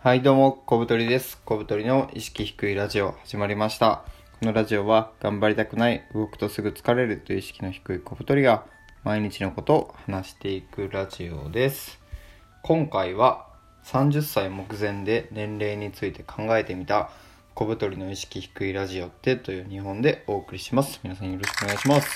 [0.00, 1.42] はい、どうも、小太りです。
[1.44, 4.04] 小太りの意識低いラジオ始まりました。
[4.38, 8.64] このラジオは頑張りたくない、動くとすぐ疲れるという意識の低い小太りが
[9.02, 11.98] 毎日のことを話していくラジオです。
[12.62, 13.48] 今回は
[13.86, 17.10] 30歳目前で年齢について考えてみた
[17.54, 21.00] 小太りの意識低いラジオってという日本でお送りします。
[21.02, 22.08] 皆さんよろしくお願いします。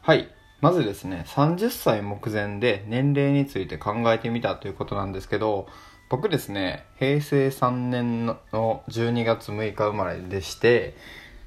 [0.00, 0.28] はい。
[0.64, 5.66] まずですね、30歳目前で年齢について考えてみたということなんですけど、
[6.08, 10.96] 僕ですね、平成3年の12月6日生まれでして、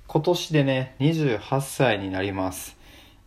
[0.05, 2.77] 今年でね、28歳になります。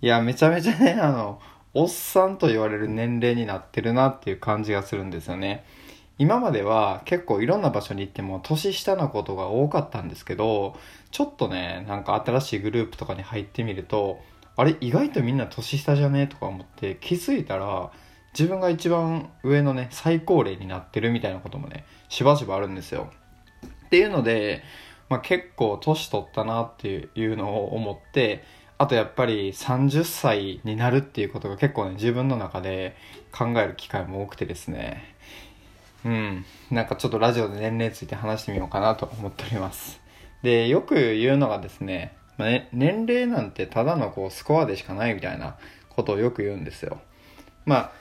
[0.01, 1.41] いや、めちゃめちゃね、 あの、
[1.75, 5.65] おっさんと言われる年齢になってるなっていう感じがするんですよね。
[6.19, 10.77] 今までは結構いろんな場所に行っても年下のことが多かったんですけど、
[11.11, 14.21] ちょっとね、なんか新しいグループとかに入ってみると、
[14.61, 16.27] あれ意外とみんな年下じゃね？
[16.27, 17.91] とか思って気づいたら
[18.39, 23.11] 自分が一番上のね最高齢になってるみたいなこともねしばしばあるんですよ。
[23.87, 24.63] っていうので、
[25.09, 28.45] まあ、結構年取ったなっていうのを思って
[28.77, 32.97] あとやっぱり30歳になるっていうことが結構ね自分の中で
[33.33, 35.15] 考える機会も多くてですね。
[36.05, 36.45] うん。
[36.71, 40.01] なんかちょっとラジオで年齢について話してみようかなと思っております。
[40.43, 45.59] でよく言うのがですねまあね、年齢なんてただのこうスコアでしかないみたいな
[45.91, 46.99] ことをよく言うんですよ。
[47.67, 47.93] まあ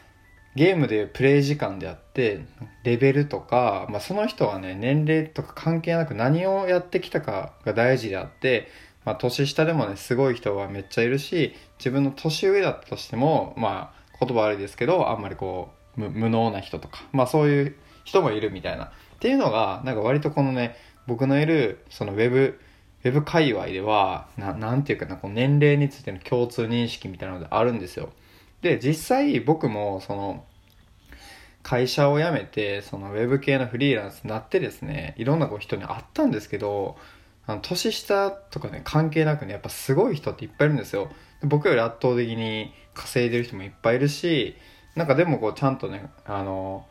[0.56, 2.46] ゲームでいうプレイ時間であって
[2.86, 8.70] レベルとか、まあ、その人はね年齢とか関係なく何をやってきたかが大事であって、
[9.04, 22.60] まあ、年下でもねすごい人はめっちゃいるし自分の年上だったとしてもまあ言葉悪いですけどあんまりこう無無能な人とか、まあ、そういう人もいるみたいなっていうのがなんか割とこのね僕のいるそのウェブ
[23.04, 28.10] ウェブ界隈では、ななんていうかな、この年齢についての共通認識みたいなのであるんですよ。
[28.62, 30.44] で、実際僕も、その、
[31.64, 36.98] 会社を辞めて、そのウェブ系のフリーランスになってですね、いろんなこう人に会ったんですけど、
[37.46, 41.10] あの年下とかね、関係なくね、やっぱすごい人っていっぱいいるんですよ。
[41.44, 44.56] 僕より圧倒的に稼いでる人もいっぱいいるし、
[44.96, 46.86] なんかでもこうちゃんとね、あの、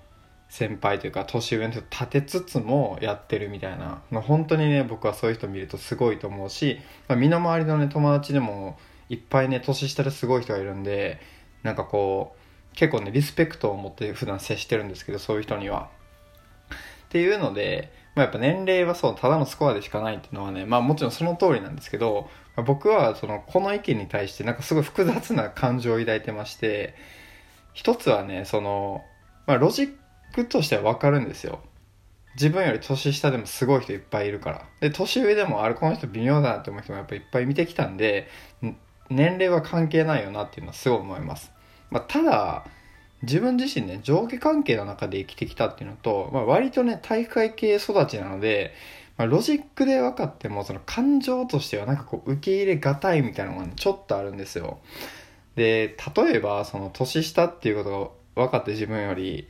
[0.49, 8.79] 先輩というか年上の人立てつつもやってるみたいなの本当にね僕はそういう人見るとすごいと思うし、まあ、身の回りのね友達でも
[9.11, 11.21] いっぱいね年下ですごい人がいるんで
[11.63, 12.35] なんかこ
[12.73, 15.91] う結構ねリスペクトを持って普段接してるんですけどそういう人には。
[16.71, 26.95] っていうので、まあ、やっぱ年齢はそうただのスコアでしかないっていうのはねまあもちろんその通りなんですけど、まあ、僕はそのこの意見に対してなんかすごい複雑な感情を抱いてまして
[27.73, 29.03] 一つはねその、
[29.47, 29.99] まあ、ロジッ
[30.35, 31.61] クとしては分かるんですよ。
[32.35, 34.65] 自分より年下でもすごい人いっぱいいるから。
[34.81, 38.29] で年上でもあれこの人微妙だなって思う人もやっぱいっぱい見てきたんで
[39.11, 41.51] 年齢は関係ないよなっていうのはすごい思います、
[41.91, 42.65] まあ、ただ
[43.23, 48.75] 自分自身ね上下関係の中で生きてきたっていうのと、まあ、割とね体育会系育ちなので、
[49.17, 54.79] ま、ロジックで分かってもその感情としてはなんかこう受け入れがたいみたいなのが、ね、ちょっとあるんですよ。
[55.57, 59.49] で例えばその年下っていうことが分かって自分より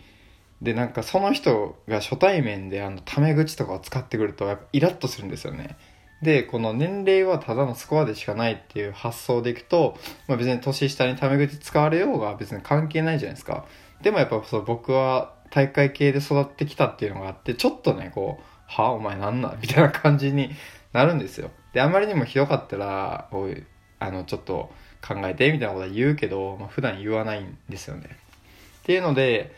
[0.62, 5.76] でなんかその人が初対面であのタメ口とかを使ってくるとやっぱイラッとするんですよね。
[6.22, 9.96] でこの年齢はただのスコアでしかないっていう発想でいくと、
[10.26, 13.66] まあ、別に年下にタメ口使われようが別に関係ないじゃないですか。
[14.02, 20.50] でもやっぱそう僕は体育会系で育ってきたっていうのがあってちょっとねこう「はあお前なんなん?」みたいな感じに
[20.92, 21.50] なるんですよ。
[21.72, 23.64] であまりにもひどかったらおい
[24.00, 24.72] あのちょっと
[25.06, 28.08] 考えてみたいなことは言うけど、まあ、普段言わないんですよね。
[28.08, 29.54] っていうので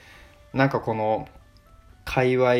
[0.52, 1.28] なんかこの
[2.04, 2.54] 界隈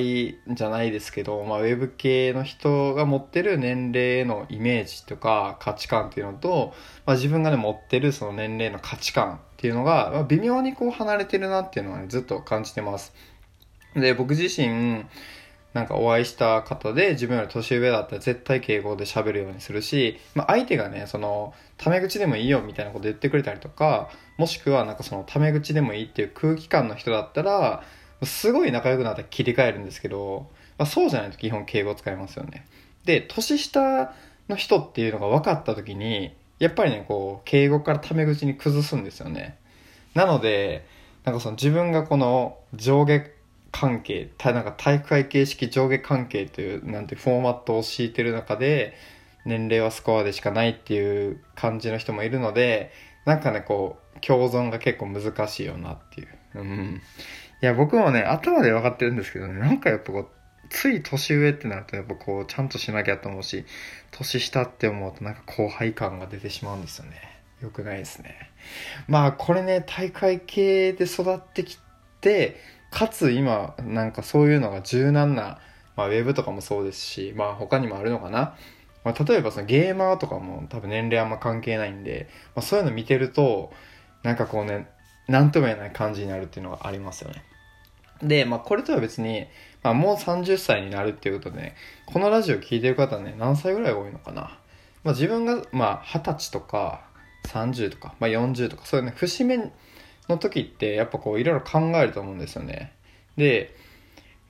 [0.55, 6.73] じゃないですけど、まあ、ウェブ系の人が持ってる年齢のイメージとか価値観っていうのと、
[7.05, 13.13] まあ、自分がね持ってるその年齢の価値観っていうのが、ま、微妙にこう離れてるなっていうのは、ね、ずっと感じてます。
[13.95, 15.05] で僕自身
[15.73, 27.85] なんかお会いした方で自分より年上だったら絶対敬語で喋るようにするし、まあ、相手がねそのタメ口でもいいよみたいなこと言ってくれたりとかもしくはなんかそのタメ口でもいいっていう空気感の人だったら
[28.25, 32.67] すごい仲良くなったら切り替えるんですけど、まあ、そうじゃないと基本敬語使いますよね。
[33.05, 34.13] で年下
[34.49, 39.57] の人っていうのが分かった時にやっぱりねこう敬語からタメ口に崩すんですよね。
[40.15, 40.85] なので
[41.25, 43.25] なんかその自分がこの上下
[43.73, 48.95] 関係なんか体育会系式上下関係というなんてフォーマットを敷いてる中で
[49.45, 52.93] 年齢はスコアでしかないっていう感じの人もいるので
[53.25, 56.29] なんかねこう共存が結構難しいよなっていう。
[56.57, 57.01] うん。
[57.63, 60.29] いや僕もね頭で分かってるんですけどねなんかやっぱこう
[60.71, 63.65] つい年上ってなるとやっぱこうちゃんとしなきゃと思うし
[64.13, 67.17] 年下って思うとなんか後輩感が出てしまうんですよね。
[67.61, 68.51] よくないですね。
[69.07, 71.79] まあこれね大会系で育ってき
[72.21, 72.57] て
[72.91, 75.59] かつ今なんかそういうのが柔軟な、
[75.97, 78.55] まあ、ウェブとかもそうですし、まあ、他にもあるのかな、
[79.05, 83.73] まあ、例えばそのゲーマーとかも多分年齢あんま関係ないんで、まあ、そういうの見てると
[84.23, 84.89] なんかこうね
[85.29, 87.45] 何とも言えない感じになるっていうのがありますよね。
[88.23, 89.47] で、まあ、これとは別に、
[89.83, 91.77] まあ、もう30歳になるっていうことでね
[92.07, 94.59] このラジオ聴いてる方ね何歳ぐらい多いのかな、
[95.05, 97.03] まあ、自分がまあ20歳とか
[97.47, 99.73] 30とか、まあ、40とかそういうね節目
[100.31, 102.93] の時ってやっぱこういろいろ考えると思うんですよね。
[103.37, 103.75] で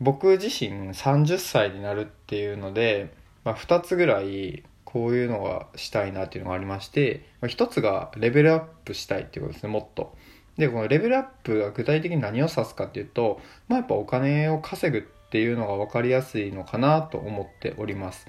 [0.00, 3.12] 僕自身30歳になるっていうので、
[3.44, 10.16] まあ、2つぐらいこういうのがしたいなっていうのがありまして、ま、1つがレベルアップしたいっていうことですねもっと。
[10.56, 18.26] でこのレベルアップが具体的に何を指すかっていうと、まあ、やっぱお金を稼ぐっていうのが分かりやすいのかなと思っております、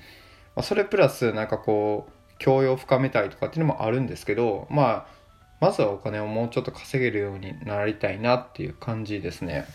[0.56, 5.21] まあ、それプラスなんかこう教養を深めたいとかっていうのもあるんですけどまあ
[5.62, 9.66] まずはお金をもうちょっと稼げるようになりたいなっていう感じですね。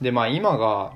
[0.00, 0.94] で、まあ今が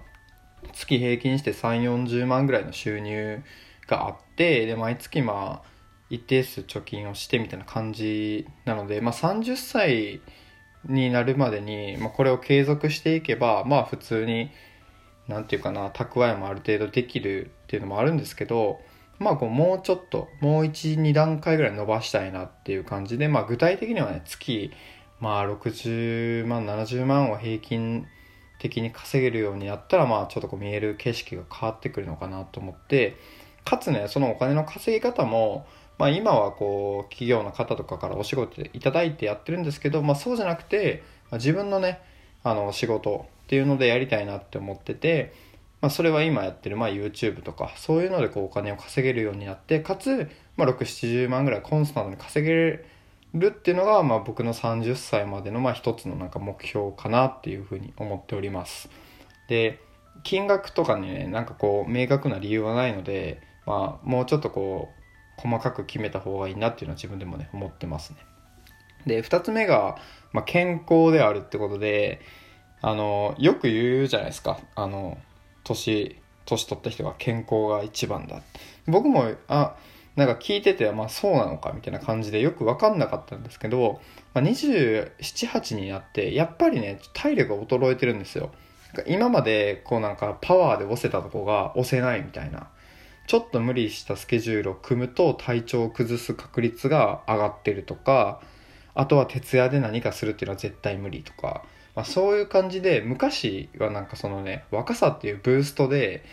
[0.73, 3.43] 月平均して3、40万ぐらいの収入
[3.87, 5.69] があって、で、毎月まあ
[6.09, 10.23] 一定数貯金をしてみたいな感じなので、まあ30歳
[10.89, 14.51] になるまでに、まあ、これを継続していけば、まあ普通に、
[15.29, 18.81] なんていうかな、蓄えもある程度できるっていうのもあるんですけど、
[19.19, 24.71] まあこうもうちょっともう12段階ぐらい伸ばしたいなっていう感じで、まあ、具体的にはね月、
[25.21, 28.07] まあ、60万70万を平均
[28.59, 33.17] 的に稼げるようになったらまあちょっとこう見える景色が変わってくるのかなと思って
[33.65, 35.67] かつねそのお金の稼ぎ方も、
[35.99, 42.01] まあ、今はこう企業の方とかからお仕事いただいてやってるんですけど、まあ、そうじゃなくて、ま、自分のね
[42.43, 45.35] あの仕事っていうのでやりたいなって思ってて
[45.87, 52.87] まあ、それは今やってる、まあ、YouTube とかそういうのでこうお金を稼げるようになってかつ、まあ、670万ぐらいコンスタントに稼げる
[53.47, 58.91] っていうのが、まあ、僕の30歳までのまあ一つのなんか目標かなっていうふうに思っております。
[59.49, 59.79] で
[60.25, 64.89] 金額とかねなんかこう明確な理由はないので、まあ、もうちょっとこ
[65.39, 68.17] う細かく決めた方がいいなっていうのは自分でもね思ってますね。
[69.07, 69.99] で2つ目が、
[70.33, 72.23] まあ、健康であるってことで
[72.83, 74.59] あのよく言うじゃないですか。
[74.75, 75.17] あの
[75.67, 76.17] 年
[76.47, 78.41] 年取った人が健康が一番だ。
[78.87, 79.77] 僕もあ
[80.15, 84.01] なんか聞いててまあそうなのかみたいな感じでよく分かんなかったんですけど、
[84.33, 88.51] まあ、278になってやっぱりね体力が衰えてるんですよ。
[89.07, 92.71] 今までこうなんかパワーで押せたとこが押せないみたいな。
[93.27, 98.41] ちょっと無理したスケジュールを組むと体調を崩す確率が上がってるとか
[98.95, 101.65] あとは徹夜で何かするっていうのは絶対無理とか
[101.97, 106.25] まあ、そういう感じで昔はなんかそのね若さっていうブーストで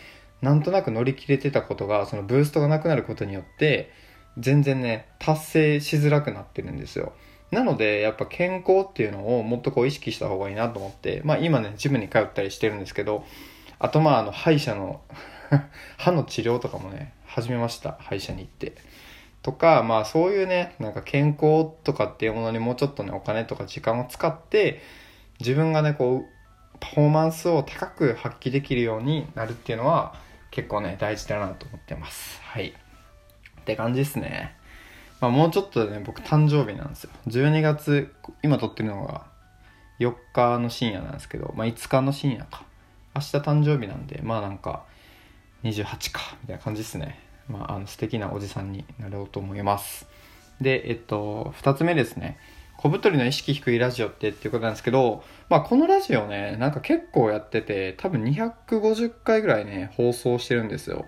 [0.42, 3.90] なんとなく乗り切れてたことがそのブーストがなくなることによって
[4.38, 7.14] 全然ね達成しづらくなってるんですよ。
[7.50, 13.24] なのでやっぱ健康っていうのをもっとこう意識した方がいいなと思ってまあ今ねジムに通ったりしてるんですけど
[13.78, 15.00] あとまああの歯医者の
[15.96, 18.72] 歯の治療とかもね始めました歯医者に行って。
[19.42, 24.80] とかまあそういうねなんか健康とかっていうものにもうちょっとねお金とか時間を使って
[25.40, 30.14] 自分がねこうパフォーマンスを高く発揮できるようになるっていうのは
[30.50, 32.40] 結構ね大事だなと思ってます。
[32.42, 32.68] はい。
[33.60, 34.56] って感じですね。
[35.20, 37.10] まあもうちょっとでね僕誕生日なんですよ。
[37.28, 39.26] 12月今撮ってるのが
[40.00, 42.64] 4日の深夜なんですけどまあ5日の深夜か。
[43.14, 44.84] 明日誕生日なんでまあなんか
[45.62, 47.18] 28かみたいな感じですね。
[47.48, 50.06] まああの素敵なおじさんになろうと思います。
[50.60, 52.38] でえっと2つ目ですね。
[52.76, 61.06] 小太りの意識低いラジオってっていうことなんですけど、まあこのラジオね、なんか結構やってて、多分250回ぐらいね、放送してるんですよ。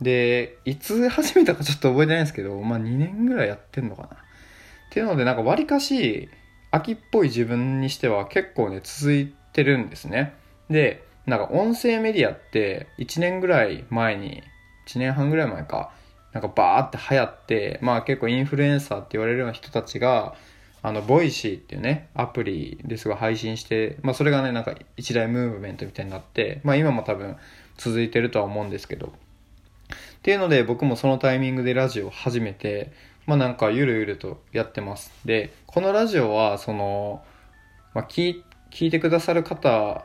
[0.00, 4.08] で、いつ始めたかちょっと覚えてないんですけど、まあ2年ぐらいやってんのかな。
[4.08, 4.10] っ
[4.90, 6.28] ていうので、なんか割かし、
[6.70, 10.34] 秋っぽい自分にしては結構ね、続いてるんですね。
[10.70, 14.42] で、なんか音声メディアって1年ぐらい前に、
[14.88, 15.92] 1年半ぐらい前か、
[16.32, 20.34] なんかバーって流行って、まあ結構インフルエンサーって言われるような人たちが、
[20.82, 27.36] あの、 Voicy っていうね、アプリですが配信して、まあそれがね、なんか一大ムーブメントみたいになって、まあ今も多分
[27.76, 29.10] 続いてるとは思うんですけど、っ
[30.22, 32.92] ていうので僕もそのタイミングでラジオを始めて、
[33.26, 35.12] まあなんかゆるゆるとやってます。
[35.24, 37.22] で、このラジオはその、
[37.94, 40.04] まあ聞聞いてくださる方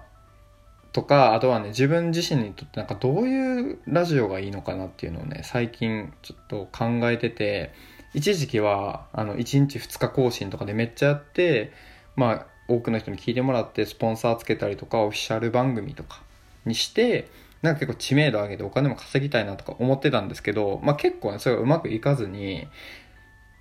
[0.94, 7.74] とか、あとはね、自分自身にとってなんかどういうラジオがいいのかなっていうのをね、最近ちょっと考えてて、
[8.14, 11.72] 一時期はあの1日2日更新とかでめっちゃやって
[12.16, 16.22] まあ多くの人に聞いてもらってスポンサーつけたりとかオフィシャル番組とか
[16.66, 17.30] にして
[17.62, 22.68] なんか結構知名度上げてお金も稼ぎたいなとか思ってたんですけど、まあ、結構ねそれがうまくいかずに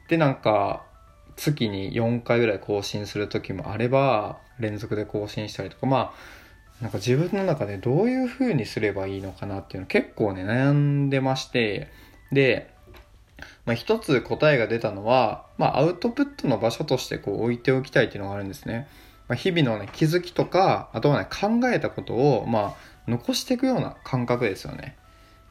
[0.08, 0.84] でなんか
[1.36, 6.12] 月に4回ぐらい更新する時もあれば連続で更新したりとかま
[6.78, 11.88] あなんか自分の中でどういう風にすればいいのかなっていうの結構ね悩んでまして
[12.32, 12.70] で、
[13.66, 18.88] まあ、一つ答えが出たのは、まあ、アウトプットの場所としてこう置いておきたいっていうのがあるんですね。
[19.28, 22.74] まあ、日々のね気づきとかあとはね考えたことをまあ
[23.06, 24.96] 残していくような感覚ですよね。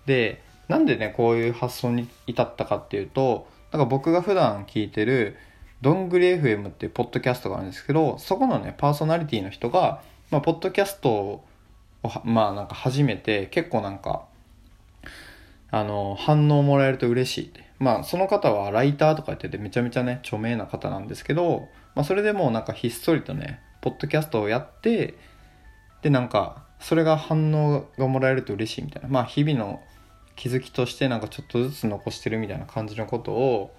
[0.05, 5.37] でなんでねこういう発想に至ったかっていうとなんか僕が普段聞いてる
[5.81, 11.45] どんぐり FM っていうポッドキャストがあるんですけどそこのねパーソナリティの人がまあ、ポッドキャストを、
[12.23, 14.25] まあ、なんか始めて、結構なんか、
[15.71, 17.68] あの、反応もらえると嬉しいって。
[17.79, 25.15] まあ、その方はライターとかやっててめちゃめちゃね、著名な方なんですけど、まあ、それでもなんかひっそりとね、ポッドキャストをやって、
[26.01, 29.09] で、なんか、それが反応がもらえると嬉しいみたいな。
[29.09, 29.81] まあ、日々の
[30.35, 33.75] 気づきとしてなんかちょっとずつ残してるみたいな感じのことを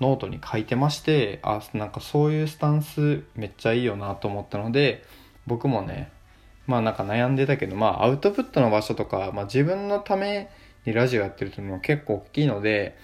[0.00, 5.04] ノートに書いてまして、あ、なんかそういうスタンスめっちゃいいよなと思ったので、
[5.46, 6.10] 僕もね
[6.66, 10.48] まあなんか悩んでたけどまあアウトプットの場所とか、まあ、自分のため
[10.86, 12.96] にラジオやってるというのは結構大きいので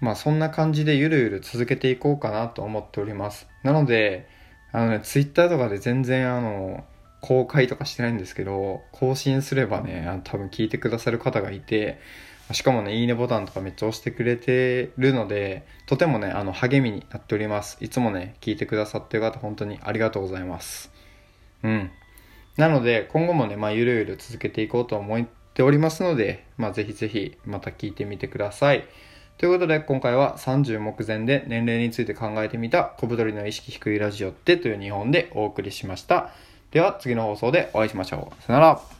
[0.00, 4.28] まあそんな感じでゆるゆる続けていこうかなと思っておりますなので
[4.72, 6.84] あのねツイッターとかで全然あの
[7.20, 11.98] 公開とかしてないんですけど更新すればねあの多分聞いてくださる方がいて
[12.52, 17.76] しかもね、いいねボタンとかめっちゃ押してくれてるので、とてもね、あの、励みになっております。
[17.80, 20.92] いつもね、聞いてくださってる方、本当にありがとうございます。
[21.64, 21.90] うん。
[22.56, 28.84] なので、今後もね、まあ、ゆるゆる続けていこうと思っておりますので、まあ、ぜひぜひまた聞いてみてください。
[29.38, 36.30] ということで、今回は30目前で年齢について考えてみた小太りの意識低いラジオってという日本でお送りしました。
[36.70, 38.42] では、次の放送でお会いしましょう。
[38.42, 38.95] さよなら。